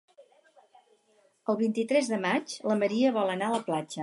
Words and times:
El 1.53 1.59
vint-i-tres 1.59 2.13
de 2.15 2.21
maig 2.27 2.57
en 2.73 2.85
Maria 2.85 3.17
vol 3.23 3.35
anar 3.37 3.53
a 3.53 3.57
la 3.59 3.65
platja. 3.71 3.99